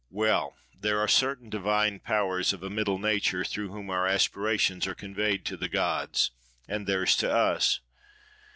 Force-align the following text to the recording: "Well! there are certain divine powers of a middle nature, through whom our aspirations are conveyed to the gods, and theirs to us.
"Well! 0.09 0.55
there 0.75 0.99
are 0.99 1.07
certain 1.07 1.51
divine 1.51 1.99
powers 1.99 2.53
of 2.53 2.63
a 2.63 2.71
middle 2.71 2.97
nature, 2.97 3.43
through 3.43 3.69
whom 3.71 3.91
our 3.91 4.07
aspirations 4.07 4.87
are 4.87 4.95
conveyed 4.95 5.45
to 5.45 5.57
the 5.57 5.69
gods, 5.69 6.31
and 6.67 6.87
theirs 6.87 7.15
to 7.17 7.31
us. 7.31 7.81